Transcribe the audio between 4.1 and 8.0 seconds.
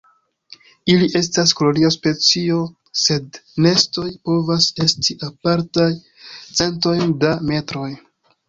povas esti apartaj centojn da metroj.